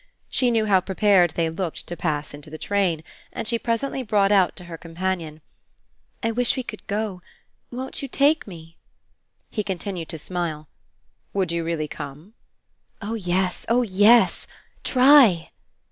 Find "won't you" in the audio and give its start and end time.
7.69-8.07